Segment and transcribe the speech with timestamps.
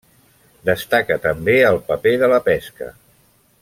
[0.69, 2.93] Destaca també el paper de la pesca.